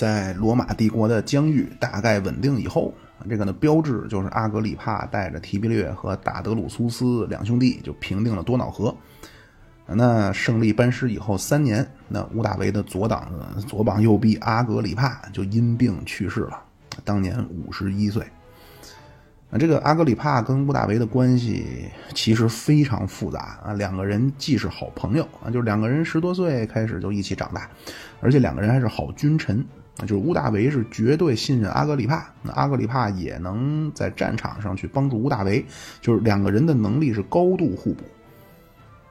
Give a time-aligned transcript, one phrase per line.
[0.00, 2.94] 在罗马帝国的疆域大概稳定以后，
[3.28, 8.96] 这个呢标志就是阿格里帕带着提比略和大德鲁苏斯两兄弟就平定了多瑙河。
[9.86, 13.30] 那胜利班师以后三年，那屋大维的左党
[13.68, 16.58] 左膀右臂阿格里帕就因病去世了，
[17.04, 18.24] 当年五十一岁。
[19.50, 27.68] 啊，这个阿格里帕跟屋大维的关系其实非常复杂啊，两个人既是好朋友啊，就是两个人十多岁开始就一起长大，
[28.22, 29.62] 而且两个人还是好君臣，
[29.96, 35.64] 就是屋大维是绝对信任阿格里帕，那阿格里帕也能在战场上去帮助屋大维，
[36.00, 38.04] 就是两个人的能力是高度互补。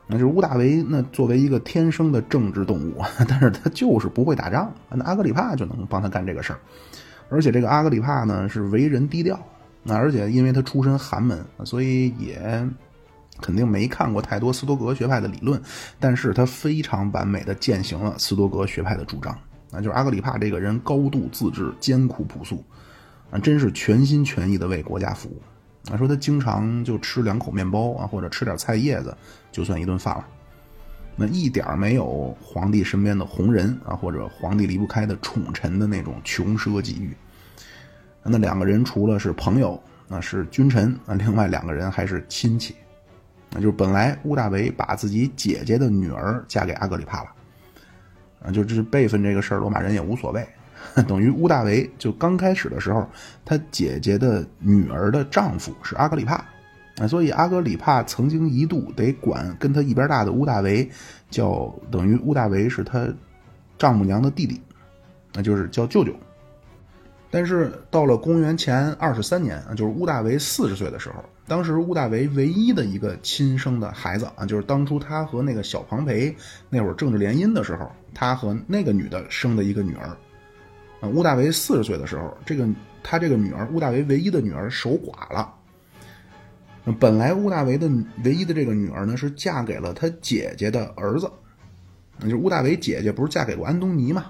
[0.07, 6.59] 那就是屋大维，那作为一个天生的政治动物， 但是他就是不会打仗，那阿格里帕就能帮他干这个事儿。
[7.30, 9.39] 而且这个阿格里帕呢是为人低调，
[9.83, 12.67] 那而且因为他出身寒门，所以也
[13.39, 15.61] 肯定没看过太多斯多格学派的理论，
[15.99, 19.38] 但是他非常完美的践行了斯多格学派的主张。
[19.72, 22.64] 那就是阿格里帕这个人高度自制，艰苦朴素，
[23.31, 25.42] 啊，真是全心全意的为国家服务。
[25.92, 29.16] 啊，说他经常就吃两口面包啊，或者吃点菜叶子，
[29.52, 30.28] 就算一顿饭了。
[31.16, 37.16] 那一点没有皇帝身边的红人啊，或者皇帝离不开的宠臣的那种穷奢极欲。
[38.23, 42.76] 那两个人除了是朋友，那是君臣啊，另外两个人还是亲戚。
[43.52, 47.30] 那就是本来乌大维把自己姐姐的女儿嫁给阿格里帕了，
[48.44, 50.48] 啊，就这是辈分这个事儿，罗马人也无所谓。
[51.08, 53.08] 等于屋大维就刚开始的时候，
[53.44, 56.44] 他姐姐的女儿的丈夫是阿格里帕，
[56.98, 60.90] 啊，所以阿格里帕曾经一度得管跟他一边大的屋大维
[61.30, 63.08] 叫等于屋大维是他
[63.78, 64.60] 丈母娘的弟弟，
[65.34, 66.16] 那就是叫舅舅。
[67.30, 76.36] 但是到了公元前二十三年啊，就是屋大维四十岁的时候，当时屋大维唯一的一个亲生的孩子啊，就是当初他和那个小庞培
[76.70, 80.15] 那会儿政治联姻的时候，他和那个女的生的一个女儿。
[81.02, 82.67] 啊，屋大维四十岁的时候，这个
[83.02, 85.55] 他这个女儿屋大维唯一的女儿守寡了。
[86.99, 87.89] 本来屋大维的
[88.23, 91.30] 唯一的这个女儿呢，是嫁给了他姐姐的儿子，
[92.17, 94.25] 那就是屋大维姐姐不是嫁给过安东尼嘛？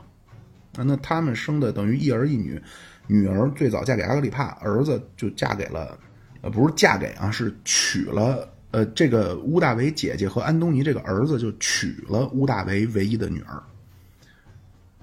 [0.77, 2.61] 啊，那他们生的等于一儿一女，
[3.07, 5.97] 女儿最早嫁给阿格里帕，儿子就嫁给了，
[6.41, 13.61] 呃，不是嫁给啊，是娶了，呃，这个屋大维姐姐和安东尼这个儿子就娶了屋大维唯一的女儿。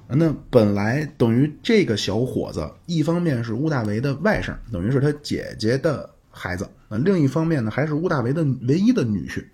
[0.08, 9.44] 那本来等于这个小伙子，一方面是屋大维的外甥，等于是他姐姐的孩子；那另一方面呢，还是屋大维的唯一的女婿。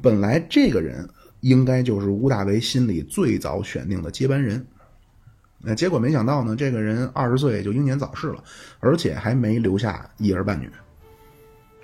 [0.00, 1.06] 本来这个人
[1.40, 4.66] 应该就是屋大维心里最早选定的接班人。
[5.58, 8.42] 那结果没想到呢，这个人二十岁就英年早逝了，
[8.80, 10.70] 而且还没留下一儿半女。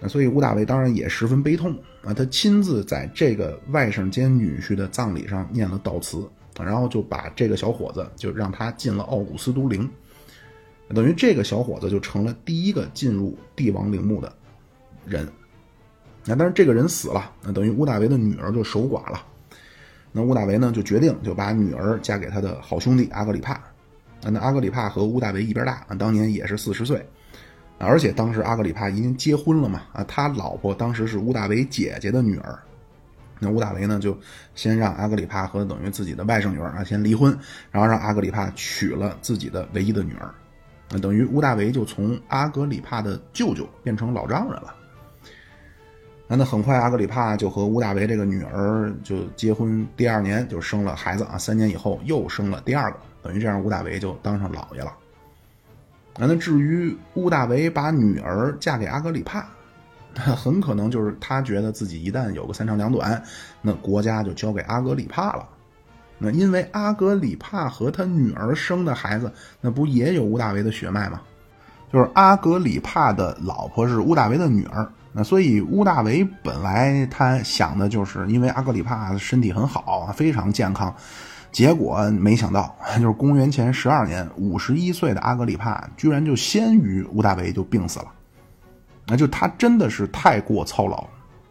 [0.08, 6.28] 所以屋大维当然也十分悲痛啊，他亲自在这个外甥兼女婿的葬礼上念了悼词。
[6.62, 9.88] 然后就把这个小伙子就让他进了奥古斯都陵，
[10.90, 14.30] 等于这个小伙子就成了第一个进入帝王陵墓的
[15.06, 15.26] 人。
[16.26, 19.24] 那但是这个人死了，那等于屋大维的女儿就守寡了。
[20.12, 23.58] 那屋大维呢就决定就把女儿嫁给他的好兄弟阿格里帕。
[24.20, 27.04] 那阿格里帕和屋大维一边大，当年也是四十岁，
[27.78, 32.58] 而且当时阿格里帕已经结婚了嘛，啊，他老婆当时是屋大维姐姐的女儿。
[33.38, 34.16] 那屋大维呢，就
[34.54, 37.36] 先让阿格里帕和等于自己的外甥女儿啊先离婚，
[37.72, 40.32] 然后让阿格里帕娶了自己的唯一的女儿，
[40.90, 44.72] 那等于屋大维就从阿格里帕的舅舅变成老丈人了。
[46.28, 54.92] 那那很快，阿格里帕就和屋大维这个女儿就结婚，第二年就生了孩子啊，三年以后又生了第二个，等于这样屋大维就当上老爷了。
[56.18, 59.46] 那至于屋大维把女儿嫁给阿格里帕。
[60.14, 63.22] 很可能就是他觉得自己一旦有个三长两短，
[63.62, 65.48] 那国家就交给阿格里帕了。
[66.18, 71.22] 那因为阿格里帕和他女儿生的孩子，那不也有屋大维的血脉吗？
[71.90, 80.94] 就是阿格里帕的老婆是屋大维的女儿，那所以屋大维本来他想的就是因为阿格里帕身体很好啊，非常健康。
[81.52, 88.06] 结果没想到， 就是公元前十二年，五十一岁的阿格里帕居然就先于屋大维就病死了。
[89.06, 91.06] 那就他真的是太过操劳，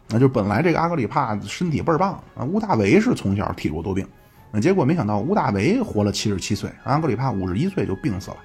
[0.08, 4.04] 那就本来这个阿格里帕身体倍儿棒啊，乌大维是从小体弱多病，
[4.50, 8.36] 那结果没想到乌大维活了七十七岁，阿格里帕五十一岁就病死了，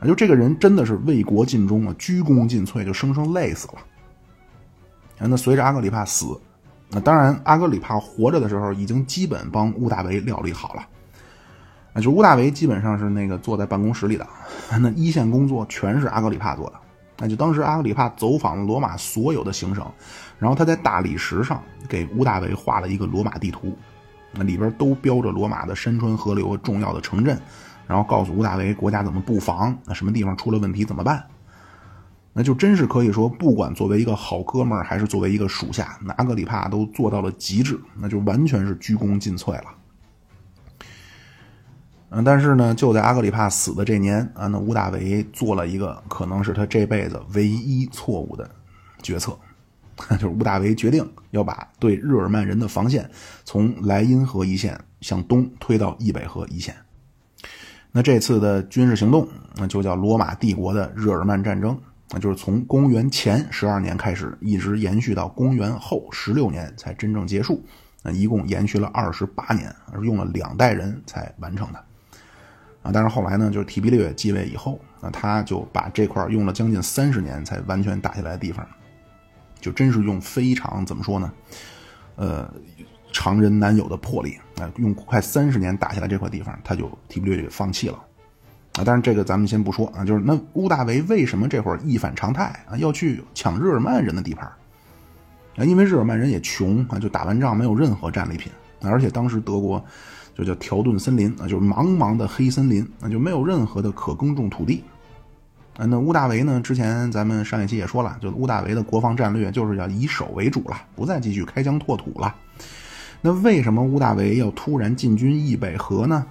[0.00, 3.74] 啊，就这个人真的是为国尽忠啊，鞠躬尽瘁，就生生累死了。
[5.18, 6.38] 那随着阿格里帕死，
[6.94, 10.86] 那当然阿格里帕活着的时候已经基本帮乌大维料理好了，
[11.94, 14.26] 那就乌大维基本上是那个坐在办公室里的，
[14.78, 16.74] 那一线工作全是阿格里帕做的。
[17.18, 19.90] 那就当时阿格里帕走访了罗马所有的行省，
[20.38, 23.74] 然后他在大理石上给屋大维画了一个罗马地图，
[24.32, 27.40] 那里边都标着罗马的山川河流、重要的城镇，
[27.86, 31.24] 然后告诉屋大维国家怎么布防，那什么地方出了问题怎么办？
[32.32, 39.64] 那就真是可以说，不管作为一个好哥们儿，还是作为一个属下，那阿格里帕都做到了极致，那就完全是鞠躬尽瘁了。
[42.08, 48.50] 嗯，但是呢，就在阿格里帕死的这年啊，那屋大维做了一个可能是他这辈子唯一错误的
[49.02, 49.38] 决策，
[50.12, 53.10] 就是屋大维决定要把对日耳曼人的防线
[53.44, 56.74] 从莱茵河一线向东推到易北河一线。
[57.90, 61.78] 那这次的军事行动，那就叫罗马帝国的日耳曼战争，
[62.12, 67.64] 那就是从公元前十二年开始，一直延续到公元后十六年才真正结束。
[68.02, 71.78] 那一共延续了二十八年，而用了两代人才完成的。
[72.82, 78.66] 啊，但是后来呢，就是提比略继位以后，那他就把这块用了将近三十年才完全打下来的地方，
[79.60, 81.32] 就真是用非常怎么说呢，
[82.16, 82.52] 呃，
[83.12, 88.04] 常人难有的魄力啊，用快三十年打下来这块地方，他就提比略就放弃了。
[88.74, 94.46] 啊，但是这个咱们先不说啊，就是那屋大维为什么这会儿一反常态啊，要去抢日耳曼人的地盘？
[95.56, 98.50] 啊，因为日耳曼人也穷啊，就打完仗没有任何战利品，
[98.82, 99.84] 而且当时德国。
[100.34, 104.82] 就叫条顿森林啊，就是茫茫的黑森林，那就没有任何的可耕种土地。
[105.76, 106.58] 啊，那屋大维呢？
[106.58, 112.34] 之前咱们上一期也说了，就屋大维的国防战略就是要以守为主了，不再继续开疆拓土了。
[113.20, 116.24] 那为什么屋大维要突然进军易北河呢？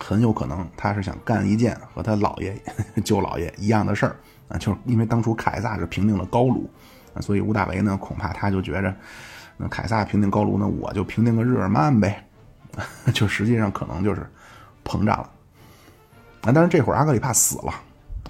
[0.00, 2.60] 很有可能他是想干一件和他姥爷、
[3.04, 4.16] 舅姥爷一样的事儿
[4.48, 6.68] 啊，就是因为当初凯撒是平定了高卢，
[7.20, 8.94] 所以屋大维呢，恐怕他就觉着，
[9.56, 12.26] 那凯撒平定高卢，呢我就平定个日耳曼呗。
[13.12, 14.24] 就实际上可能就是
[14.84, 15.30] 膨胀了
[16.42, 16.52] 啊！
[16.54, 17.74] 但是这会儿阿格里帕死了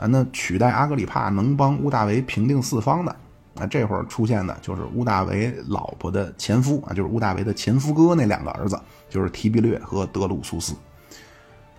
[0.00, 3.14] 啊，那取代阿格里帕能帮屋大维平定四方的
[3.56, 8.80] 啊，这会儿出现的就是屋大维老婆的前夫啊，就是屋大维的前夫哥那两个儿子，
[9.10, 10.74] 就是提比略和德鲁苏斯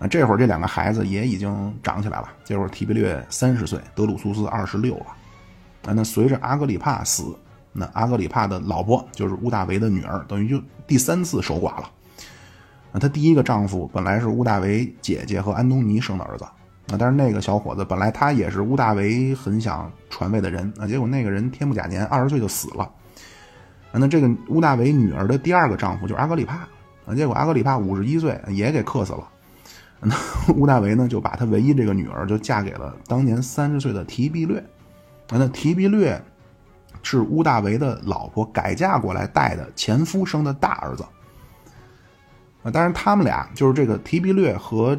[0.02, 0.06] 啊。
[0.08, 5.06] 这会儿这两个孩子也已经长起来了，这会儿提比略三十岁，德鲁苏斯二十六了
[5.86, 5.92] 啊。
[5.94, 7.34] 那随着阿格里帕死，
[7.72, 11.90] 那阿格里帕的老婆就是屋大维的女儿，等于就第三次守寡了。
[12.92, 26.68] 啊她第一个丈夫本来是屋大维姐姐和安东尼生的儿子，啊，但是那个小伙子本来他也是屋大维很想传位的人，啊，结果那个人天不假年，二十岁就死了，啊，那这个屋大维女儿的第二个丈夫就是阿格里帕，
[27.06, 29.26] 啊，结果阿格里帕五十一岁也给克死了，
[30.04, 30.16] 那
[30.54, 34.58] 屋大维呢就把他唯一这个女儿就嫁给了当年三十岁的提比略，
[35.28, 36.20] 啊，那提比略
[37.04, 41.04] 是屋大维的老婆改嫁过来带的前夫生的大儿子。
[42.64, 44.98] 啊，当然，他们俩就是这个提比略和，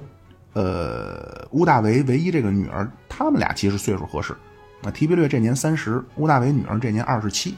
[0.54, 4.34] 呃，乌大维唯一这个女儿，他们俩其实岁数合适。
[4.82, 7.56] 那提比略这年三十，乌大维女儿这年二十七，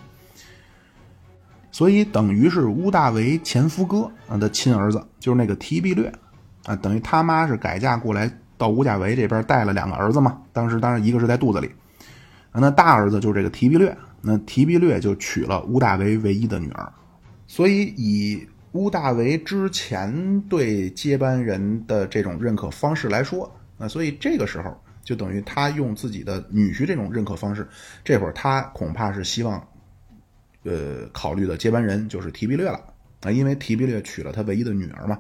[1.72, 6.12] 所以等于是乌大维前夫哥啊的亲儿子，就是那个提比略
[6.66, 10.42] 啊，等于他妈是改嫁过来到乌大维这边带了两个儿子嘛。
[10.52, 11.72] 当时当然一个是在肚子里，
[12.54, 16.92] 那大儿子就是这个提比略，那提比略就娶了乌大维唯一的女儿，
[17.48, 18.48] 所以以。
[18.76, 27.66] 乌大维之前对接班人的这种认可方式来说，那所以这个时候就等于他用自己的女婿这种认可方式，
[28.04, 29.66] 这会儿他恐怕是希望，
[30.64, 32.78] 呃，考虑的接班人就是提比略了
[33.22, 35.20] 啊，因为提比略娶了他唯一的女儿嘛。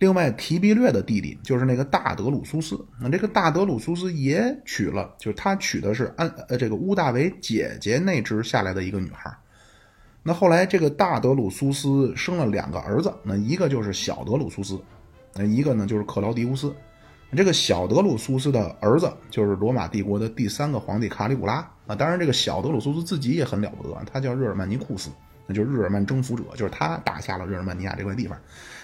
[0.00, 9.30] 另外，提比略的弟弟就是那个大德鲁苏斯，那这个大德鲁苏斯也娶了，就是他娶的是安呃这个乌大维姐姐那支下来的一个女孩。
[10.22, 14.80] 那后来，这个大德鲁苏斯生了两个儿子，那一个就是小德鲁苏斯，
[15.34, 16.74] 那一个呢就是克劳迪乌斯。
[17.36, 21.94] 这个小德鲁苏斯的儿子就是罗马帝国的第三个皇帝卡里古拉啊。
[21.94, 25.10] 当然，这个小德鲁苏斯自己也很了不得，他叫日耳曼尼库斯，
[25.46, 28.38] 那就是日耳曼征服者，就是他打下了日耳曼尼亚这块地方。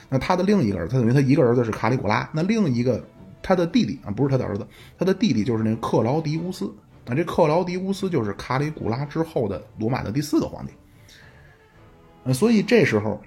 [0.09, 3.05] 那他的另一个儿子，他等于他一个儿子是卡里古拉，那另一个
[3.43, 4.67] 他的弟弟啊，不是他的儿子，
[4.99, 6.73] 他的弟弟就是那克劳迪乌斯。
[7.05, 12.33] 那这克劳迪乌斯就是卡里古拉之后的罗马的第四个皇帝。
[12.33, 13.23] 所以这时候，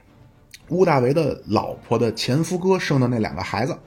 [0.68, 3.78] 乌大维的老婆的前夫哥生的那两个孩子，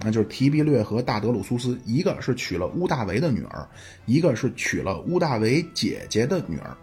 [0.00, 3.66] 那就是提比略和大德鲁苏斯，一个是娶了乌大维的女儿，
[4.04, 6.76] 一个是娶了乌大维姐姐的女儿。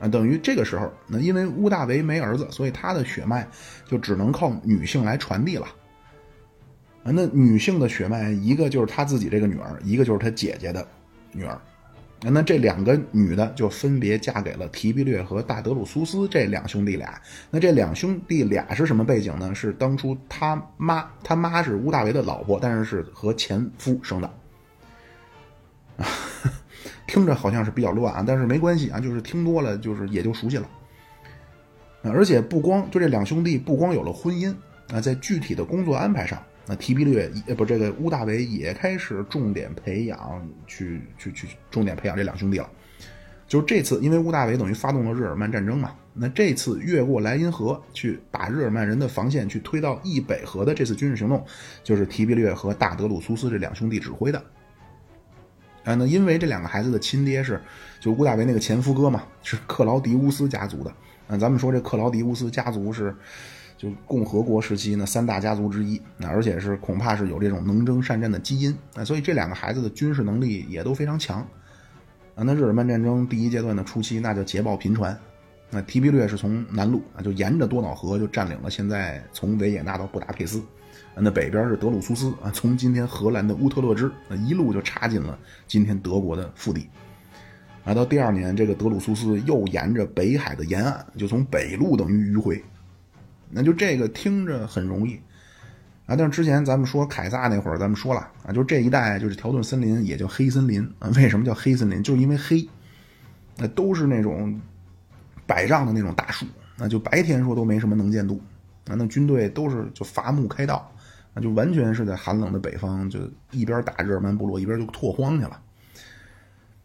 [0.00, 3.48] 啊，等于这个时候，那因为乌大维没儿子，所以他的血脉
[3.86, 5.66] 就只能靠女性来传递了。
[7.04, 10.86] 啊，那女性的血脉，一个就是他自己这个女儿，一个就是他姐姐的
[11.32, 11.60] 女儿。
[12.26, 17.20] 那这两个女的就分别嫁给了提比略和大德鲁苏斯这两兄弟俩。
[17.50, 19.54] 那这两兄弟俩是什么背景呢？
[19.54, 24.34] 是当初他妈，他妈是乌大维的老婆，但是是和前夫生的。
[27.06, 30.68] 听着好像是比较乱啊，但是没关系啊，就是听多了，就是也就熟悉了。
[32.02, 34.54] 而且不光就这两兄弟，不光有了婚姻
[34.92, 42.68] 啊，在具体的工作安排上那提比略呃不这个乌大维也开始重点培养去去去重点培养这两兄弟了。
[43.46, 51.44] 就是这次，因为乌大维等于发动了日耳曼战争嘛，那这次越过莱茵河去把日耳曼人的防线去推到易北河的这次军事行动，
[51.82, 54.42] 就是提比略和大德鲁苏斯这两兄弟指挥的。
[55.84, 57.60] 啊，那因为这两个孩子的亲爹是
[58.00, 60.90] 就乌大维那个前夫哥嘛，是克劳迪乌斯家族的。
[61.28, 63.14] 啊，咱们说这克劳迪乌斯家族是
[63.76, 71.40] 就共和国时期呢三大家族之一，那而且是恐怕是有这种能征善战的基因啊，所以这两个孩子的军事能力也都非常强。
[72.34, 75.16] 啊，那日耳曼战争第一阶段的初期，那就捷报频传。
[75.70, 80.62] 那提比略是从南路啊，就沿着多瑙河就占领了现在从维也纳到布达佩斯。
[81.16, 86.88] 那北边是德鲁苏斯啊，从今天荷兰的乌特勒支，那一路就插进了今天德国的腹地。
[87.84, 92.62] 啊，到第二年，这个德鲁苏斯又沿着北海的沿岸，就从北路等于迂回。
[93.50, 95.14] 那就这个听着很容易。
[96.06, 101.08] 啊，但是之前咱们说凯撒那会儿，咱们说了啊，就这一带就是条顿森林，也叫黑森林啊。
[101.16, 102.02] 为什么叫黑森林？
[102.02, 102.68] 就是因为黑，
[103.56, 104.60] 那都是那种
[105.46, 106.44] 百丈的那种大树，
[106.76, 108.40] 那就白天说都没什么能见度
[108.88, 108.96] 啊。
[108.96, 110.90] 那军队都是就伐木开道，
[111.34, 113.18] 那就完全是在寒冷的北方，就
[113.50, 115.60] 一边打日耳曼部落，一边就拓荒去了。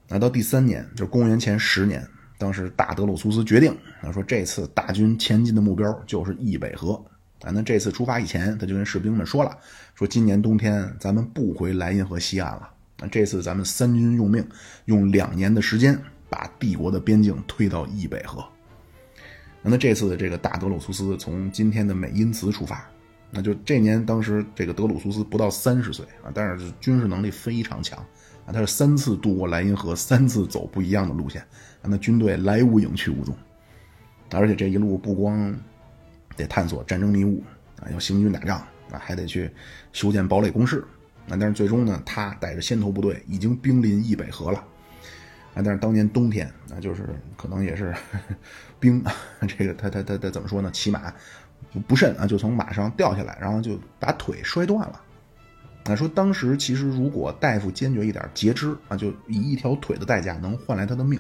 [0.08, 2.06] 那到第三年，就是公元前十年，
[2.38, 6.94] 当时大德鲁苏斯决定，他说这次大军前进的目标就是易北河。
[7.42, 9.58] 啊，那这次出发以前，他就跟士兵们说了，
[9.96, 12.70] 说今年冬天咱们不回莱茵河西岸了。
[12.98, 14.46] 那这次咱们三军用命，
[14.86, 15.98] 用两年的时间
[16.30, 18.44] 把帝国的边境推到易北河。
[19.62, 22.86] 那这次这个大德鲁苏斯从今天的美因茨出发，
[23.32, 28.00] 那就这年当时这个德鲁苏斯不到三十岁啊，但是军事能力非常强
[28.46, 31.42] 啊，他是三次渡过莱茵河，三次走不一样的路线，
[31.82, 33.36] 啊，那军队来无影去无踪，
[34.32, 35.56] 而且这一路不光。
[36.38, 37.44] 得探索战争迷雾
[37.82, 38.60] 啊，要行军打仗
[38.92, 39.52] 啊，还得去
[39.92, 40.86] 修建堡垒工事
[41.28, 41.36] 啊。
[41.38, 44.58] 但是最终呢，他带着先头部队已经兵临易北河了
[45.54, 45.56] 啊。
[45.56, 47.94] 但是当年冬天啊，就是可能也是
[48.80, 49.04] 冰，
[49.50, 50.72] 这个他他他他怎么说呢？
[50.72, 51.14] 骑马
[51.88, 55.02] 不慎啊，就从马上掉下来，然后就把腿摔断了。
[55.86, 61.20] 那说当时其实如果大夫坚决一点截肢啊，就以一条腿的代价能换来他的命。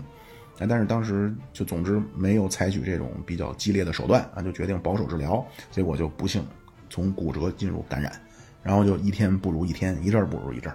[0.68, 6.46] 但是当时就总之没有采取这种比较激烈的手段啊，就决定保守治疗，结果就不幸
[6.90, 8.12] 从骨折进入感染，
[8.62, 10.70] 然后就一天不如一天，一阵不如一阵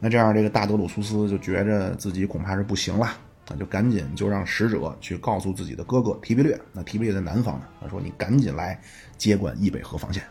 [0.00, 3.10] 那这样这个大德鲁苏斯就觉着自己恐怕是不行了，
[3.48, 8.80] 那就赶紧就让使者去告诉自己的哥哥提比略，那提比略在南方呢，他说你赶紧来
[9.16, 10.22] 接管易北河防线。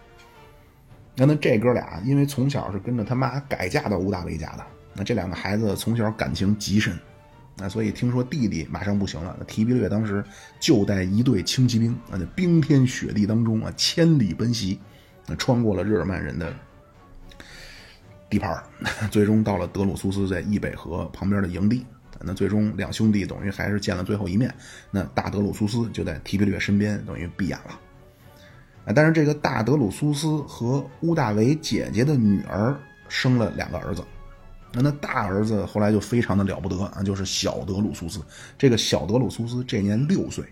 [1.15, 6.93] 那那这哥俩因为从小是跟着他妈改嫁到乌大维家的，那这两个孩子从小感情极深。
[7.57, 10.21] 那所以听说弟弟马上不行了，那提比略当时
[10.59, 14.77] 就带一队轻骑兵啊，在冰天雪地当中啊，千里奔袭，
[15.25, 16.53] 那穿过了日耳曼人的
[18.29, 18.61] 地盘
[19.09, 21.85] 最终到了德鲁苏斯在易北河旁边的营地。
[22.21, 24.53] 那最终两兄弟等于还是见了最后一面。
[24.91, 27.79] 那大德鲁苏斯就在提比略身边，等于闭眼了。
[28.85, 32.77] 啊，但是这个大德鲁苏斯和乌大维姐姐的女儿
[33.09, 34.03] 生了两个儿子。
[34.71, 38.21] 那那大儿子后来就非常的了不得啊，就是小德鲁苏斯。
[38.57, 40.43] 这个小德鲁苏斯这年六岁。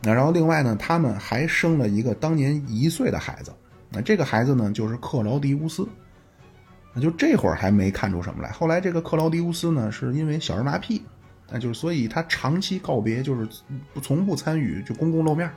[0.00, 3.52] 那然后另外呢，他们还生了一个当年一岁的孩子。
[3.88, 5.86] 那这个孩子呢，就是克劳迪乌斯。
[6.94, 8.50] 那就这会儿还没看出什么来。
[8.50, 11.00] 后来这个克劳迪乌斯呢，是因为小儿麻痹，
[11.50, 13.48] 那就是所以他长期告别，就是
[13.94, 15.50] 不从不参与就公共露面。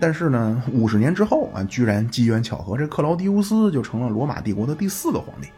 [0.00, 5.48] 但是呢，五十年之后啊，居然机缘巧合，这克劳迪乌斯就成了罗马帝国的第四个皇帝。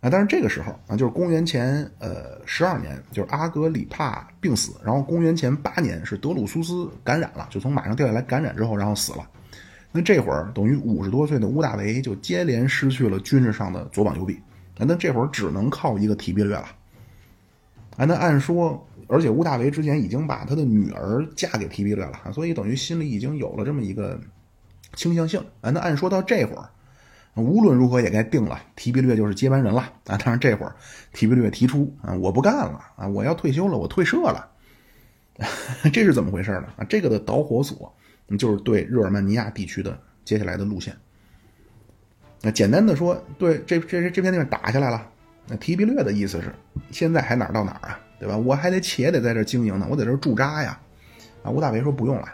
[0.00, 9.18] 啊，但是这个时候啊，就是公元前呃十二年，就是阿格里帕病死，然后公元前八年是德鲁苏斯感染了，就从马上掉下来感染之后，然后死了。
[9.96, 14.34] 那这会儿等于五十多岁的乌大维就接连失去了军事上的左膀右臂，
[14.78, 16.66] 啊，那这会儿只能靠一个提比略了。
[17.96, 24.20] 啊，那按说，而且乌大维之前已经把他的女儿嫁给提比略了，所以等于心里已经有了这么一个
[24.94, 25.40] 倾向性。
[25.62, 26.68] 啊，那按说到这会儿。
[27.38, 30.18] 无论如何也该定了，提比略就是接班人了啊！
[30.24, 30.74] 但是这会儿，
[31.12, 34.48] 提比略提出啊，我不干了啊，我要退休了，我退社了，
[35.92, 36.68] 这是怎么回事呢？
[36.78, 37.94] 啊，这个的导火索
[38.38, 40.96] 就是对日耳曼尼亚地区的接下来的路线。
[42.42, 45.06] 那简单的说，对这这这片地方打下来了，
[45.48, 46.54] 那提比略的意思是，
[46.90, 48.00] 现在还哪到哪儿啊？
[48.18, 48.36] 对吧？
[48.36, 50.80] 我还得且得在这经营呢，我在这驻扎呀。
[51.42, 52.28] 啊，吴大维说不用了，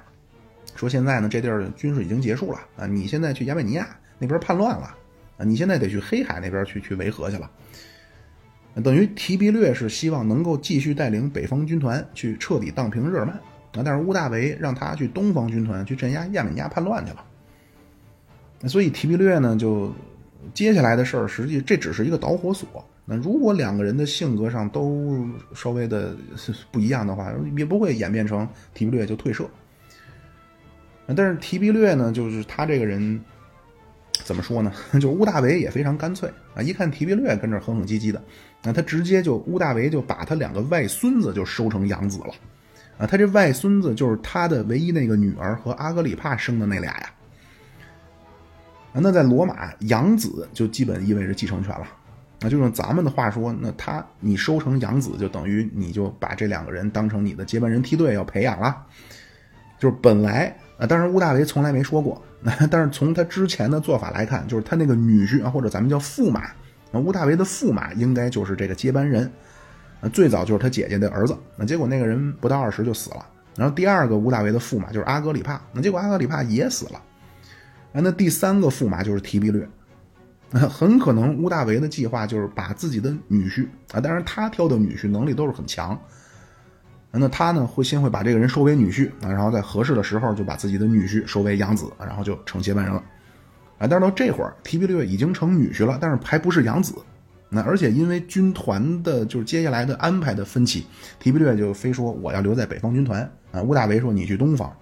[0.76, 3.88] 说现在呢，这地儿军事已经结束了啊，你现在去亚美尼亚。
[4.18, 4.84] 那边叛乱了
[5.36, 5.44] 啊！
[5.44, 7.50] 你现在得去黑海那边去去维和去了。
[8.84, 13.36] 等于提比略是希望能够继续带领北方军团去彻底荡平日耳曼
[13.74, 18.68] 啊，但是乌大维让他去东方军团去镇压亚美尼亚叛乱去了。
[18.68, 19.92] 所以提比略呢，就
[20.54, 22.84] 接下来的事儿，实际这只是一个导火索。
[23.04, 26.14] 那如果两个人的性格上都稍微的
[26.70, 29.44] 不一样的话，也不会演变成提比略就退社。
[31.16, 33.20] 但是提比略呢，就是他这个人
[34.12, 34.72] 怎么说呢？
[35.00, 36.62] 就乌大维也非常干脆啊！
[36.62, 38.22] 一看提比略跟这哼哼唧唧的，
[38.62, 42.32] 那他直接就乌大维就把他两个外孙子就收成养子了
[43.06, 47.10] 他这外孙子就是他的唯一那个女儿和阿格里帕生的那俩呀。
[48.94, 51.86] 那在罗马养子就基本意味着继承权了，
[52.40, 58.84] 那就用咱们的话说，那他你收成养子，就等于你就把这两个人当成你的接班人梯队要培养了。
[59.78, 62.22] 就是本来啊，当然乌大维从来没说过，
[62.70, 66.50] 但是从他之前的做法来看，就是他那个女婿啊，或者咱们叫驸马，
[66.90, 69.32] 那乌大维的驸马应该就是这个接班人。
[70.02, 73.24] 那最早就是他姐姐的儿子，那结果那个人不到二十就死了。
[73.56, 77.00] 然后第二个乌大维的驸马就是阿格里帕，那结果阿格里帕也死了。
[77.92, 79.68] 那第三个驸马就是提比略，
[80.50, 85.96] 很可能乌大维的计划就是把自己的女婿啊，当然他挑的女婿能力都是很强，
[87.10, 92.98] 那他呢会先会把这个人收为女婿啊，然后在合适的时候就把自己的女婿收为养子，然后就成接班人了，
[93.78, 96.94] 啊，但是到这会儿提比略已经成女婿了，但是还不是养子，
[97.54, 100.86] 那而且因为军团的就是接下来的安排的分歧，
[101.20, 104.74] 提比略就非说我要留在北方军团啊，乌大维说你去东方。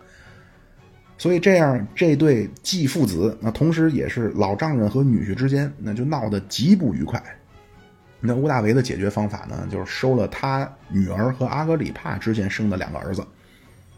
[1.19, 7.21] 所以这样，这对继父子，那同时也是老丈人和女婿之间，那就闹得极不愉快。
[8.21, 13.27] 那乌大维的解决方法呢，就是收了他女儿和阿格里帕之前生的两个儿子，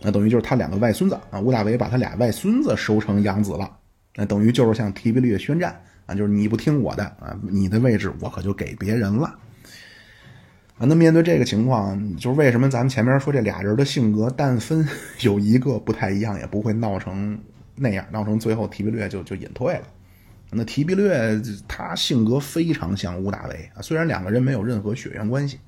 [0.00, 1.38] 那等于就是他两个外孙子啊。
[1.40, 3.70] 乌大维把他俩外孙子收成养子了，
[4.16, 9.38] 那等于就是向提比略宣战啊，就是你不听我的啊，你的位置我可就给别人了。
[10.78, 14.86] 啊，那面对这个情况，就是为什么咱们前面说这俩人的性格，但分
[15.20, 17.38] 有一个不太一样，也不会闹成
[17.76, 19.82] 那样，闹成最后提比略就就隐退了。
[20.54, 25.58] 那提比略他性格非常像乌大维啊，虽然两个人没有任何血缘关系，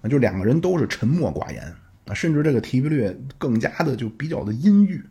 [0.00, 1.62] 啊，就两个人都是沉默寡言
[2.06, 5.02] 啊，甚至这个提比略更加的就比较的阴郁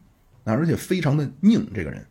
[0.43, 2.06] 啊，而且非常的拧这个人。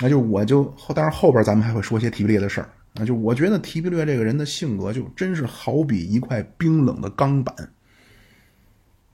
[0.00, 2.68] 那就我就后，当然后边咱们还会说些提比略的事儿。
[2.94, 7.54] 那就我觉得提比略这个人的性格就真是好比一块冰冷的钢板。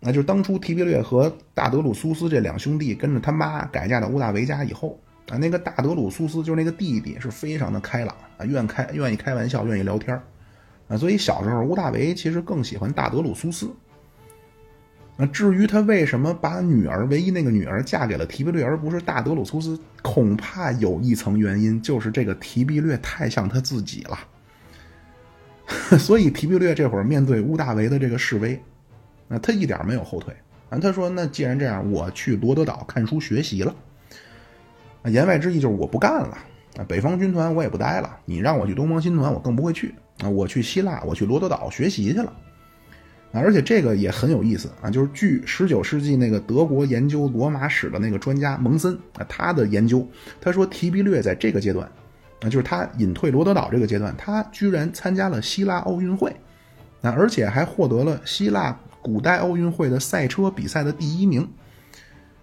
[0.01, 10.21] 那就当初提比略和大德鲁苏斯这两兄弟跟着他妈改嫁到乌大维家以后啊，那个大德鲁苏斯就是那个弟弟是非常的开朗啊，愿开愿意开玩笑，愿意聊天
[10.89, 13.75] 啊，所以小时候乌大维其实更喜欢大德鲁苏斯。
[15.17, 24.19] 那至于他为什么把女儿唯一那个女儿嫁给了提比略，而不是大德鲁苏斯，恐怕有一层原因，就是这个提比略太像他自己了。
[25.99, 28.61] 所以提比略这会儿面对乌大维的这个示威，
[29.29, 30.35] 那他一点没有后退
[30.69, 30.79] 啊。
[30.79, 33.75] 他说：“那既然这样，我去罗德岛看书学习了。”
[35.07, 36.37] 言外之意就是我不干了
[36.77, 38.19] 啊，北方军团我也不待了。
[38.25, 40.29] 你让我去东方军团，我更不会去啊。
[40.29, 42.33] 我去希腊，我去罗德岛学习去了。
[43.35, 50.07] 啊而且这个也很有意思啊，就是据十九世纪那个德国研究罗马史的那个专家蒙森啊，他的研究，
[50.41, 51.85] 他说提比略在这个阶段，
[52.43, 56.31] 啊，就是他隐退罗德岛这个阶段，他居然参加了希腊奥运会，
[57.03, 61.49] 啊，而且还获得了希腊古代奥运会的赛车比赛的第一名，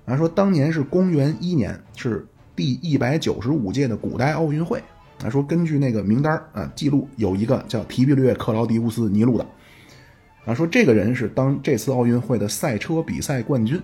[0.03, 4.83] 啊，说当年是公元一年，是第一百九十五届的古代奥运会，
[5.23, 9.45] 啊，说根据那个名单啊记录，有一个叫提比略克劳迪乌斯尼禄的。
[10.45, 13.79] 啊，说这个人是当这次奥运会的赛车比赛冠军，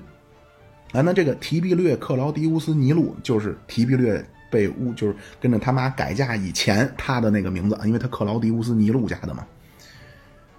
[0.92, 9.46] 啊，那这个提比略克劳迪乌斯尼禄就是提比略被乌，就是跟着他妈改嫁以前他的那个名字，因为他克劳迪乌斯尼禄家的嘛，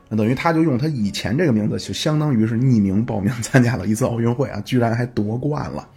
[0.08, 5.88] 那等于他就用他以前这个名字，就相当于是匿名报名参加了一次奥运会啊，居然还夺冠了，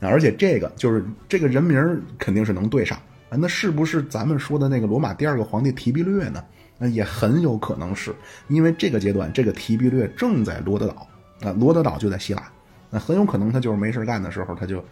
[0.00, 2.96] 啊，而且这个就是这个人名肯定是能对上。
[3.30, 6.44] 啊，那是不是咱们说的那个罗马第二个皇帝提比略呢？
[6.82, 8.14] 那也很有可能是
[8.48, 11.06] 因为这个阶段，这个提比略正在罗德岛，
[11.42, 12.50] 啊，罗德岛就在希腊，
[12.88, 14.82] 那很有可能他就是没事干的时候，他就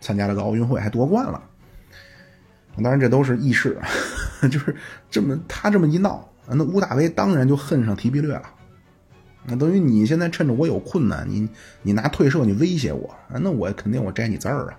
[0.00, 1.42] 参加了个奥运会，还夺冠了。
[2.76, 3.76] 当然，这都是轶事，
[4.48, 4.74] 就是
[5.10, 8.44] 这么他这么一闹，那乌大维当然就恨上提比略了。
[9.44, 11.48] 那等于你现在趁着我有困难，你
[11.82, 14.78] 你拿退社你威胁我，那我肯定我摘你字儿啊。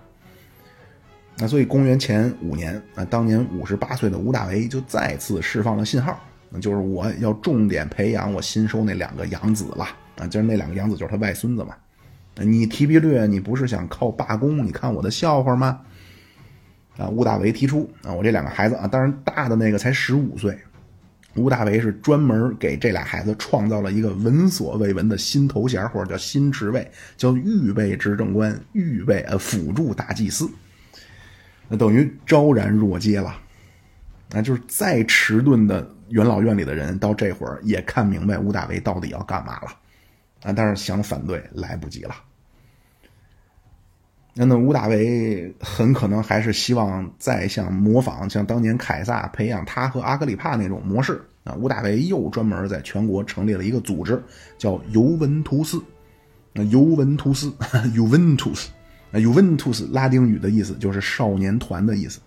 [1.36, 6.18] 那所以公元前五年，啊，当年五十八岁的乌大维就再次释放了信号。
[6.60, 9.86] 就是我要重点培养我新收那两个养子了
[10.16, 10.26] 啊！
[10.26, 11.74] 就是那两个养子就是他外孙子嘛。
[12.36, 14.64] 你提比略，你不是想靠罢工？
[14.64, 15.80] 你看我的笑话吗？
[16.96, 20.56] 啊，乌大维提出啊，我这两个孩子啊，当然大的那个才十五岁。
[21.36, 30.48] 乌大维是专门给这俩孩子创造了一个闻所未闻的新头衔，或者叫新职位，叫预备执政官、预备呃辅助大祭司。
[31.68, 33.34] 那等于昭然若揭了。
[34.30, 39.68] 那就是再迟钝的元老院里的人，到这会儿也看明白吴大维到底要干嘛了
[40.42, 40.52] 啊！
[40.52, 42.14] 但是想反对来不及了。
[44.34, 51.54] 那那吴大维很可能还是希望再像模仿像当年凯撒培养他和阿格里帕那种模式啊。
[51.54, 54.20] 吴大维又专门在全国成立了一个组织，
[54.58, 55.80] 叫尤文图斯。
[56.52, 57.50] 那尤文图斯，
[57.94, 58.66] Juventus，
[59.10, 62.20] 那 Juventus 拉丁语的意思就是少年团的意思。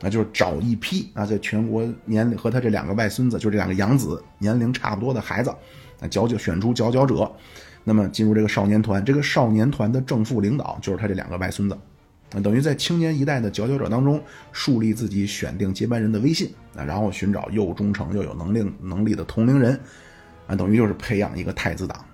[0.00, 5.50] 那就是找一批啊，在全国年龄和他这两个外孙子，就这两个养子年龄差不多的孩子，
[6.00, 7.30] 啊，佼佼选出佼佼者，
[7.84, 9.02] 那么进入这个少年团。
[9.04, 11.78] 这个少年团的正副领导就是他这两个外孙子，
[12.34, 19.78] 啊，等于在青年一代的佼佼者当中树立自己选定接班人的威信啊，然后寻找又忠诚又有能力能力的同龄人，
[20.46, 22.04] 啊，等于就是培养一个太子党。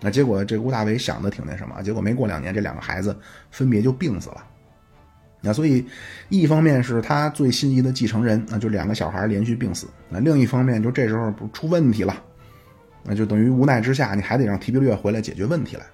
[0.00, 3.16] 那结果这吴大维想的挺那什么，结果没过两年，这两个孩子
[3.50, 4.44] 分别就病死了。
[5.44, 5.84] 那所以，
[6.28, 12.22] 一方面是他最心仪的继承人，那就两个小孩连续病死；那另一方面，就这时候不出问题了，
[13.02, 15.84] 那就等于无奈之下，你还得让提比略回来解决问题来。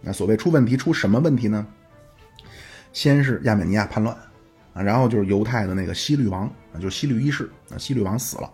[0.00, 1.66] 那所谓出问题，出什么问题呢？
[2.92, 4.16] 先是亚美尼亚叛乱，
[4.72, 8.48] 啊，然后就是犹太的那个西律王，啊，就是西律一世，啊，西律王死了。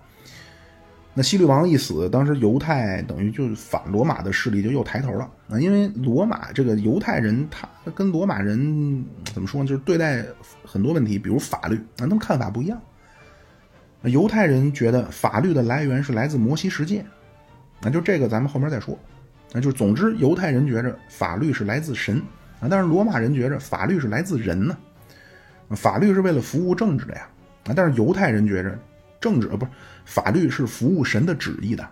[1.18, 5.58] 那西律王一死，当时犹太等于就是反罗马的势力就又抬头了啊！
[5.58, 9.04] 因为罗马这个犹太人，他跟罗马人
[9.34, 9.68] 怎么说呢？
[9.68, 10.24] 就是对待
[10.64, 12.80] 很多问题，比如法律啊，他们看法不一样。
[14.02, 17.04] 犹太人觉得法律的来源是来自摩西十诫，
[17.82, 18.96] 那就这个咱们后面再说。
[19.52, 22.22] 那就总之，犹太人觉着法律是来自神
[22.60, 24.78] 啊，但是罗马人觉着法律是来自人呢。
[25.70, 27.28] 法律是为了服务政治的呀
[27.64, 28.78] 啊，但是犹太人觉着。
[29.20, 29.70] 政治呃不是
[30.04, 31.82] 法律是服务神的旨意的，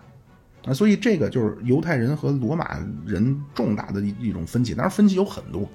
[0.65, 4.73] 啊，所以这个就是犹太人和罗马人重大的一一种分歧。
[4.73, 5.69] 当然分歧有很多，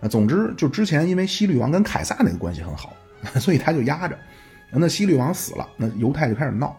[0.00, 2.92] 啊，总之就之前因为西律王跟凯撒那个关系很好，
[3.40, 4.18] 所以他就压着。
[4.76, 6.76] 那西律王死了，那犹太就开始闹。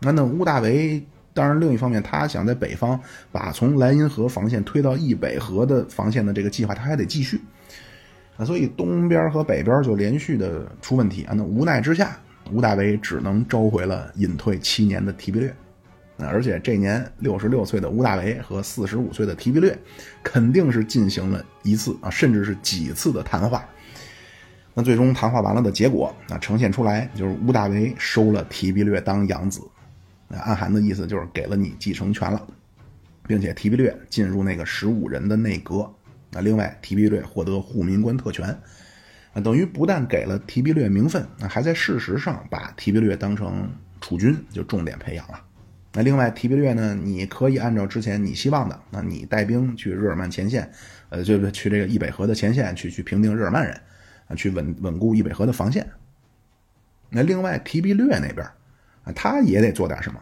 [0.00, 2.98] 那那乌大维当然另一方面，他想在北方
[3.32, 7.40] 把从莱茵河防线推到易北河的防线的这个计划，他还得继续。
[8.36, 11.34] 啊，所以东边和北边就连续的出问题啊。
[11.36, 12.16] 那无奈之下。
[12.52, 15.54] 吴大维只能召回了隐退七年的提比略，
[16.18, 19.76] 而且这年六十六岁的吴大维和四十五岁的提比略，
[20.22, 23.66] 肯定是进行了一次啊，甚至是几次的谈话。
[24.74, 29.60] 那最终谈话完了的结果啊，呈现出来就是吴大维收了提比略当养子，
[30.28, 32.46] 那暗含的意思就是给了你继承权了，
[33.26, 35.90] 并且提比略进入那个十五人的内阁。
[36.30, 38.56] 那另外，提比略获得护民官特权。
[39.32, 45.40] 啊，等于不但给了提比略名分，那还在事实上把提比略当成储君，就重点培养了。
[45.92, 50.70] 那另外，提比略呢，你可以按照之前你希望的，那你带兵去日耳曼前线，
[51.08, 53.74] 呃，就去这个易北河的前线去去平定日耳曼人，
[54.28, 55.84] 啊，去稳稳固易北河的防线。
[57.08, 58.46] 那另外，提比略那边
[59.02, 60.20] 啊，他也得做点什么。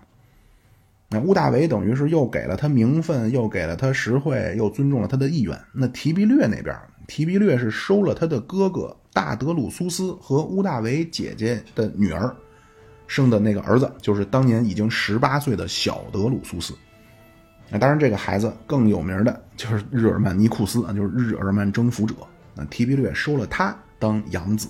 [1.11, 5.59] 那乌大维等于是又给了他名分，又给了他实惠，又尊重了他的意愿。
[5.73, 6.77] 那提比略那边。
[7.07, 12.37] 提比略是收了他的哥哥大德鲁苏斯和乌大维姐姐的女儿
[13.07, 16.75] 生的那个儿子，就是当年已经十八岁的小德鲁苏斯。
[17.71, 22.15] 那当然，这个孩子更有名的就是日耳曼尼库斯啊，就是日耳曼征服者。
[22.55, 24.69] 那提比略收了他当养子。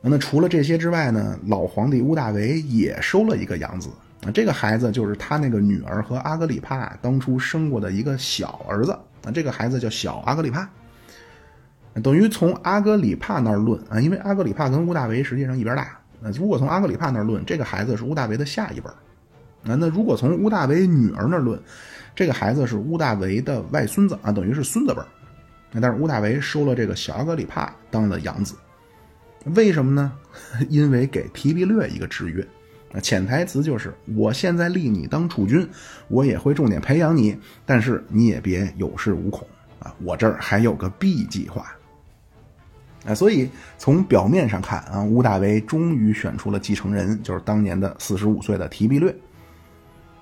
[0.00, 3.88] 那除了这些之外呢，老皇帝乌大维也收了一个养子。
[4.24, 8.92] 啊，这个孩子就是他那个女儿和阿格里帕当初生过的一个小儿子。
[9.24, 10.68] 啊，这个孩子叫小阿格里帕。
[12.02, 15.98] 等于从阿格里帕那儿论啊，因为阿格里帕跟乌大维实际上一边大。
[16.20, 18.94] 那如果从阿格里帕那儿论，这个孩子是乌大维的下一辈儿。
[19.62, 21.58] 那如果从乌大维女儿那儿论，
[22.14, 25.00] 这个孩子是乌大维的外孙子啊，等于是孙子辈。
[25.72, 28.54] 那但是乌大维收了这个小阿格里帕当了养子，
[29.54, 30.12] 为什么呢？
[30.68, 32.46] 因为给提比略一个制约。
[33.00, 35.68] 潜台词就是，我现在立你当储君，
[36.08, 39.46] 我也会重点培养你，但是你也别有恃无恐
[39.80, 41.66] 啊，我这儿还有个 B 计划。
[43.06, 49.10] 啊，所以从表面上看啊，乌大维终于选出了继承人，就是当年的四十五岁的提比略。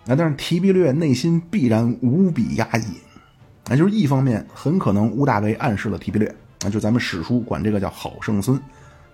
[0.07, 2.97] 啊，但是提比略内心必然无比压抑。
[3.69, 8.61] 那就是一方面，很可能乌大维暗示了提比略，啊，就咱们史书管这个叫好胜孙，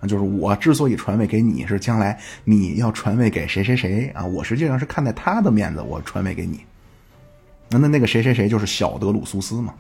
[0.01, 6.61] 啊，就是我之所以传位给你，是将来你要传位给谁谁谁啊，我实际上是看在他的面子，我传位给你。
[7.71, 9.75] 那那那个谁谁谁就是小德鲁苏斯嘛。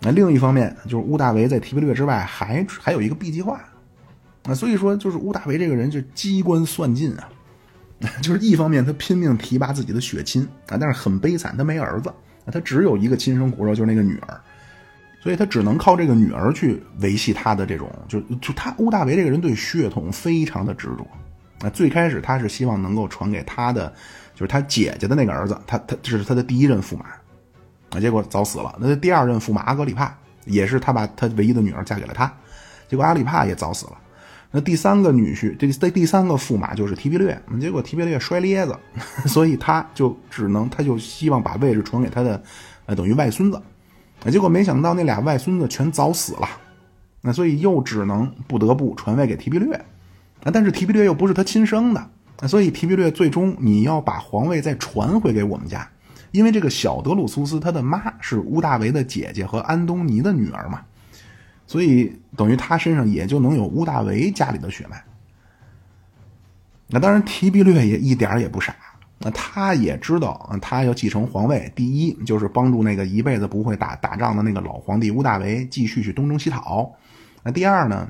[0.00, 3.60] 那另一方面，就是乌大维在提比略之外还还有一个 B 计划，
[4.42, 7.30] 啊，所以说就是乌大维这个人就机关算尽啊，
[8.20, 12.12] 就是一方面他拼命提拔自己的血亲啊，但是很悲惨，他没儿子，
[12.50, 14.40] 他只有一个亲生骨肉，就是那个女儿。
[15.22, 21.06] 所以他只能靠这个女儿去维系他的这种，就就他乌大维这个人对血统非常的执着。
[21.60, 23.88] 那最开始他是希望能够传给他的，
[24.34, 27.04] 就是他姐姐的那个儿子，他他这是他的第一任驸马，
[27.90, 28.76] 啊，结果早死了。
[28.80, 30.12] 那第二任驸马阿格里帕
[30.44, 32.26] 也是他把他唯一的女儿嫁给了他，
[32.88, 33.92] 结果阿里帕也早死了。
[34.50, 38.76] 那第三个女婿，这这第三个驸马就是提比略，结果提比略摔咧子，
[39.28, 42.42] 所以他就只能他就希望把位置传给他的，
[42.86, 43.62] 呃，等于外孙子。
[44.30, 46.48] 结果没想到那俩外孙子全早死了，
[47.20, 49.74] 那所以又只能不得不传位给提比略，
[50.44, 52.08] 啊，但是提比略又不是他亲生的，
[52.46, 55.88] 所以提比略最终你要把皇位再传回给我们家，
[56.30, 60.80] 因为这个小德鲁苏斯他的妈是乌大维的姐姐和安东尼的女儿嘛，
[61.66, 65.02] 所以等于他身上也就能有乌大维家里的血脉。
[66.88, 68.74] 那当然提比略也一点也不傻。
[69.24, 76.92] 那他也知道，他要继承皇位，第一就是帮助那个一辈子不会打打仗的那个老皇帝乌大维继续去东征西讨。
[77.42, 78.08] 那第二呢，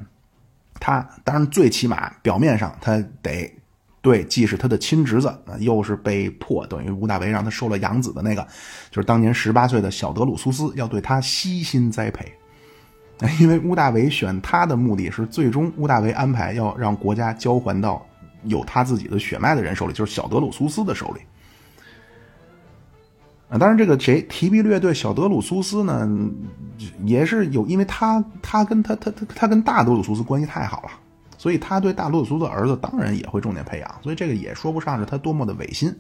[0.81, 3.53] 他当然最起码表面上他得
[4.01, 8.43] 对，既是他的亲侄子，又是被迫等于乌大维让他收了养子的那个，
[8.91, 12.33] 就是当年十八岁的小德鲁苏斯，要对他悉心栽培。
[13.39, 18.05] 因为乌大维选他的目的是，最终乌大维安排要让国家交还到。
[18.45, 21.21] 有他自己的血脉的人手里，就是小德鲁苏斯的手里。
[23.49, 26.09] 啊，当然，这个谁提比略对小德鲁苏斯呢，
[27.05, 30.89] 也是有，因为他他跟他他他他跟大德鲁苏斯关系太好了，
[31.37, 35.95] 所以他对大德鲁苏斯的儿子当然也会重点培养，所以这个也说不上是他多么的违心。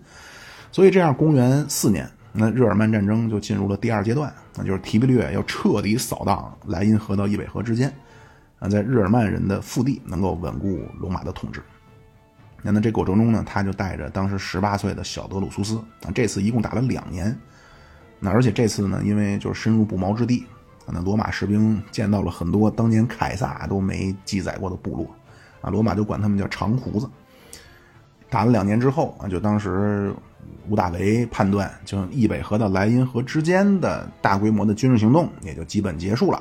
[0.70, 7.92] 所以这样，公元四年，那日耳曼战争就进入了第二阶段，那就是提比略要彻底扫荡莱茵河到易北河之间，
[8.60, 11.62] 啊，在日耳曼人的腹地能够稳固罗马的统治。
[12.64, 17.36] 那那这过程中呢，他就带着当时十八岁的小德鲁苏斯啊，这次一共打了两年。
[18.20, 20.46] 那而且这次呢，因为就是深入不毛之地，
[20.86, 25.10] 那罗马士兵见到了很多当年凯撒都没记载过的部落，
[25.60, 27.10] 啊，罗马就管他们叫长胡子。
[28.30, 30.14] 打了两年之后啊，就当时
[30.68, 36.40] 吴大维判断，就易北河到莱茵河之间的大规模的军事行动也就基本结束了。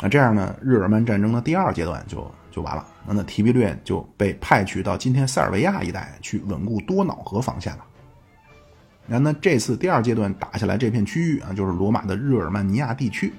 [0.00, 2.26] 那这样呢，日耳曼战争的第二阶段就。
[2.56, 7.84] 就完了，那那提比略就被派去到今天塞尔维亚一带去稳固多瑙河防线了。
[9.06, 13.30] 那那这次第二阶段打下来这片区域啊，就是罗马的日耳曼尼亚地区。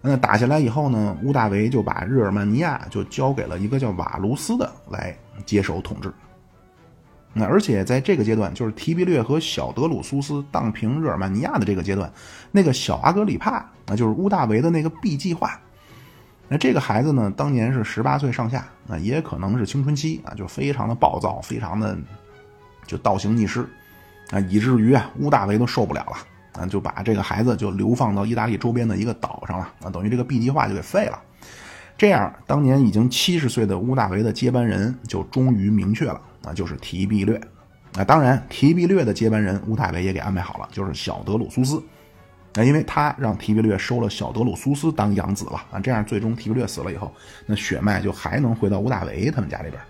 [0.00, 6.10] 那打下来以后呢，乌大维就把日耳曼尼亚就交给了一个叫瓦卢斯的来接手统治。
[7.34, 12.10] 那而且在这个阶段，就是提比略和小德鲁苏斯荡平日耳曼尼亚的这个阶段，
[12.50, 15.60] 那个小阿格里帕啊，就是乌大维的那个 B 计划。
[16.52, 21.96] 那这个孩子呢，当年是十八岁上下，那也可能是青春期啊，就非常的暴躁，非常的
[22.84, 23.64] 就倒行逆施
[24.32, 31.16] 啊，以至于啊，乌大维都受不了了啊，就把这个孩子就流放到意大利周边的一个岛上了啊，等于这个 B 计划就给废了。
[31.96, 37.40] 这样，当年已经七十岁的乌大维的接班人就终于明确了啊，就是提比略。
[37.96, 41.80] 啊，当然，提比略的接班人乌大维也给安排好了，就是小德鲁苏斯。
[42.54, 47.12] 那因为他让提比略收了小德鲁苏斯当养子了啊，这样最终提比略死了以后，
[47.46, 49.80] 那血脉就还能回到乌大维他们家里边。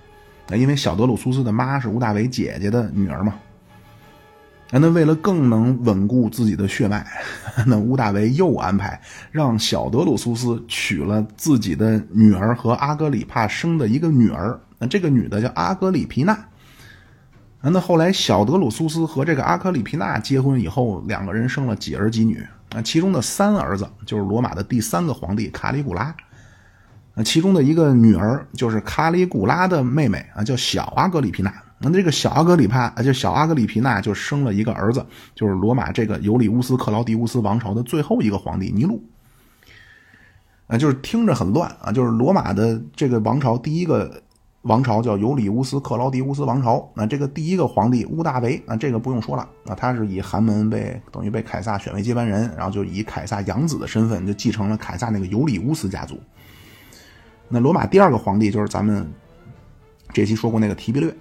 [0.46, 3.34] 那因为小德鲁苏斯的妈是乌大维姐姐的女儿嘛。
[4.72, 7.04] 那为了更能稳固自己的血脉，
[7.66, 9.00] 那乌大维又安排
[9.32, 14.60] 让小德鲁苏斯娶了自己的女儿和阿格里帕生的一个女儿。
[14.78, 16.38] 那这个女的叫阿格里皮娜。
[17.62, 22.42] 那后来，小德鲁苏斯和这个阿克里皮娜结婚以后，两个人生了几儿几女。
[22.70, 26.14] 啊，其中的三儿子就是罗马的第三个皇帝卡里古拉。
[27.14, 31.52] 那其中的一个女儿就是卡里古拉的妹妹啊，叫小阿格里皮娜。
[31.80, 39.04] 那这个小阿格里帕啊，就小阿格里皮娜就生了一个儿子，就是罗马这个尤里乌斯克劳狄乌斯王朝的最后一个皇帝尼禄。
[40.66, 44.22] 啊，就是听着很乱啊，就是罗马的这个王朝第一个。
[44.62, 46.86] 王朝叫尤里乌斯克劳狄乌斯王朝。
[46.94, 56.18] 那这个第一个皇帝乌大维，那这个不用说了，那他是以寒门被等于被凯撒选为接班人，然后就以凯撒养子的身份就继承了凯撒那个尤里乌斯家族。
[57.48, 59.10] 那罗马第二个皇帝就是咱们
[60.12, 61.14] 这期说过那个提比略。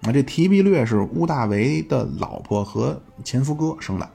[0.00, 4.08] 那这提比略是乌大维的老婆和前夫哥生的，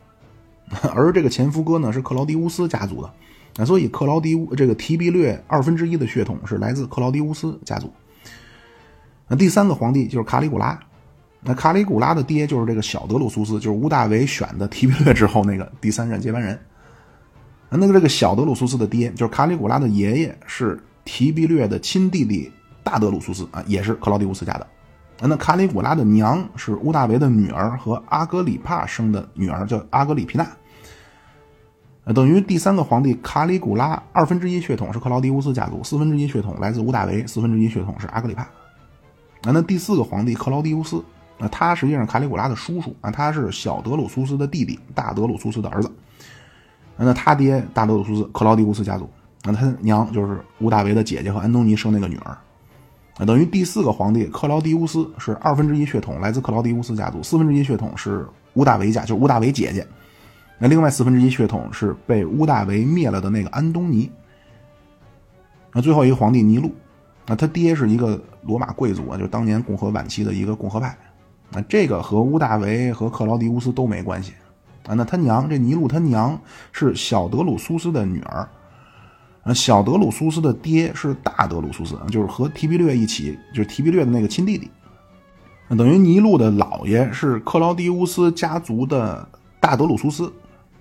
[0.93, 3.11] 而这个前夫哥呢是克劳狄乌斯家族的。
[3.57, 7.91] 那所以克劳狄乌这个提比略二分之一的血统是来自克劳狄乌斯家族。
[9.31, 10.77] 那第三个皇帝就是卡里古拉，
[11.39, 16.59] 那卡里古拉的爹就是这个小德鲁苏斯，就是乌大维选的提比略之后那个第三任接班人。
[17.69, 22.51] 那个这个小德鲁苏斯的爹就是卡里古拉的爷爷，是提比略的亲弟弟
[22.83, 24.67] 大德鲁苏斯啊，也是克劳狄乌斯家的。
[25.21, 30.45] 那卡里古拉的娘是乌大维的女儿和阿格里帕生的女儿，叫阿格里皮娜。
[32.13, 38.45] 等于第三个皇帝卡里古拉二分之一血统是克劳狄乌斯家族，四分之一血统来自屋大维，四分之一血统是阿格里帕。
[39.43, 41.04] 啊，那第四个皇帝克劳狄乌斯，
[41.38, 45.91] 那他实际上卡里古拉的叔叔啊，他是小德鲁苏斯的弟弟，大德鲁苏斯的儿子。
[46.97, 49.10] 那他爹大德鲁苏斯克劳狄乌斯家族，
[49.43, 52.38] 那他娘就是屋大维的姐姐和安东尼生那个女儿。
[53.17, 59.86] 啊，等于第四个皇帝克劳狄乌斯是二分之一血统来自克劳狄乌斯家族，四分之一血统是屋大维家，就是屋大维姐姐。
[60.60, 64.12] 那另外四分之一血统是被屋大维灭了的那个安东尼。
[65.73, 66.71] 那最后一个皇帝尼禄，
[67.27, 70.97] 那他爹是一个罗马贵族啊，就是当年共和晚期的一个共和派。
[71.53, 74.34] 啊，这个和屋大维和克劳狄乌斯都没关系。
[74.88, 76.39] 啊，那他娘这尼禄他娘
[76.71, 78.47] 是小德鲁苏斯的女儿。
[79.43, 84.69] 啊，小德鲁苏斯的爹是大德鲁苏斯，就是和提比略一起，就是提比略的那个亲弟弟。
[85.69, 89.27] 等于尼禄的姥爷是克劳狄乌斯家族的
[89.60, 90.31] 大德鲁苏斯，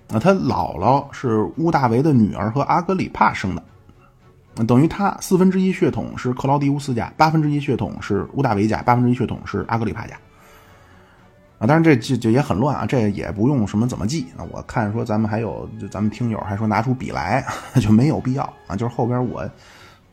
[0.09, 3.63] 啊，他姥姥是乌大维的女儿和阿格里帕生的，
[4.67, 10.15] 等于他四分之一血统是克劳狄乌斯家，八分之一血统是乌大维家，八分之一血统是阿格里帕家。
[11.57, 14.43] 啊，当然这这这也很乱啊，这也不用什么怎么记啊。
[14.51, 17.45] 我看说咱们还有，就咱们听友还说拿出笔来，
[17.79, 18.75] 就没有必要啊。
[18.75, 19.49] 就是后边我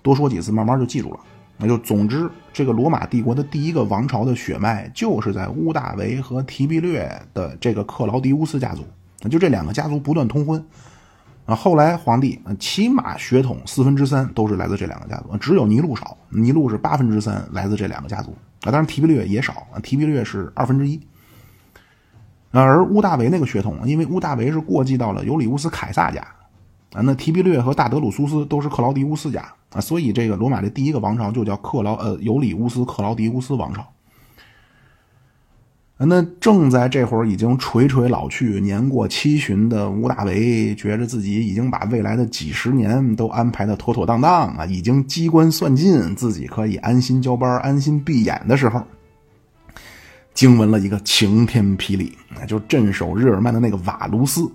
[0.03, 1.21] 多说几次，慢慢就记住了。
[1.57, 8.85] 那就总之，这个罗马帝国的第一个王朝的血脉就是在乌大维和提比略的这个克劳狄乌斯家族，
[9.29, 10.65] 就这两个家族不断通婚
[11.49, 11.55] 啊。
[11.57, 18.31] 后来皇帝起码血统四分之三都是来自这两个家族，只有尼禄少，尼禄是八分之三来自这两个家族
[18.63, 18.71] 啊。
[18.71, 21.01] 当然提比略也少，提比略是二分之一。
[22.51, 26.21] 而乌大维那个血统，因为乌大维是过继到了尤里乌斯凯撒家，
[26.93, 33.87] 啊，那提比略和大德鲁苏斯都是克劳狄乌斯家啊，所以这个罗马的第一个王朝就叫克劳呃尤里乌斯克劳狄乌斯王朝。
[36.01, 48.81] 那正在这会儿已经垂垂老去、年过七旬的吴大维，觉着自己已经把未来的几十年都安排的妥妥当当啊，已经机关算尽，自己可以安心交班、安心闭眼的时候。
[50.35, 54.49] 惊闻了一个晴天霹雳，那就镇守日耳曼的那个瓦卢斯，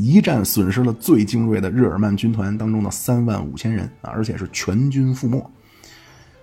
[0.00, 5.48] 一战损失了最精锐的日耳曼军团当中的三万五千人，而且是全军覆没。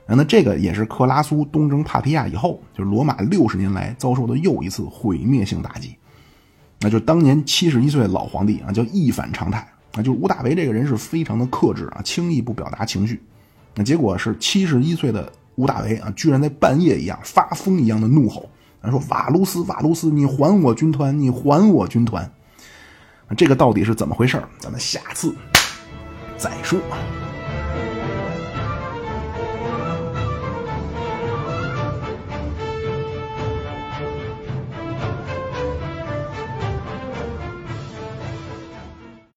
[0.08, 5.96] 那这个也是克拉苏东征帕提亚以后，就是罗马六十年来遭受的又一次毁灭性打击。
[6.80, 9.60] 那就当年七十一岁的老皇帝啊，叫一反常态
[9.94, 13.22] 啊，就是乌大维这个人是非常的克制啊，轻易不表达情绪。
[13.74, 18.50] 那结果是七十一岁的乌大维啊，居然在半夜一样发疯一样的怒吼。
[18.82, 21.20] 他说：“瓦卢斯，瓦卢斯，你还我军团！
[21.20, 22.32] 你还我军团！
[23.36, 25.34] 这个到底是怎么回事咱们下次
[26.38, 26.80] 再说。